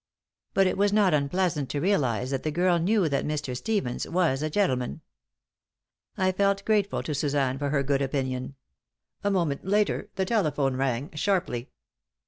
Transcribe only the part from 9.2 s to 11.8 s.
A moment later, the telephone rang, sharply.